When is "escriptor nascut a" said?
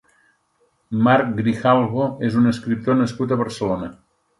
2.57-3.43